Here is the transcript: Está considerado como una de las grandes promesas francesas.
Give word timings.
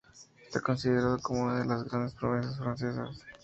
Está 0.47 0.59
considerado 0.61 1.19
como 1.21 1.43
una 1.43 1.59
de 1.59 1.65
las 1.67 1.83
grandes 1.87 2.13
promesas 2.15 2.57
francesas. 2.57 3.21